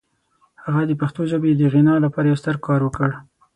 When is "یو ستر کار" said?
2.27-2.79